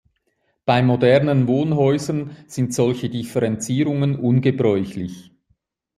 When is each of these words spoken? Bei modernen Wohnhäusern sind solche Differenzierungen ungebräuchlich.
Bei 0.65 0.81
modernen 0.81 1.45
Wohnhäusern 1.45 2.35
sind 2.47 2.73
solche 2.73 3.07
Differenzierungen 3.07 4.15
ungebräuchlich. 4.15 5.31